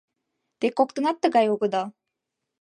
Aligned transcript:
Те 0.59 0.65
коктынат 0.77 1.17
тыгай 1.23 1.45
огыдал. 1.53 1.87